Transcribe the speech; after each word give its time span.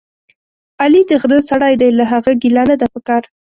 علي 0.81 1.01
دغره 1.11 1.39
سړی 1.49 1.73
دی، 1.81 1.89
له 1.99 2.03
هغه 2.11 2.31
ګیله 2.41 2.63
نه 2.69 2.75
ده 2.81 2.87
پکار. 2.93 3.23